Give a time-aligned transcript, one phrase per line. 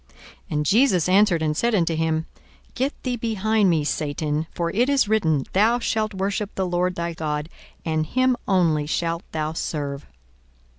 [0.17, 2.25] 42:004:008 And Jesus answered and said unto him,
[2.73, 7.13] Get thee behind me, Satan: for it is written, Thou shalt worship the Lord thy
[7.13, 7.49] God,
[7.85, 10.07] and him only shalt thou serve.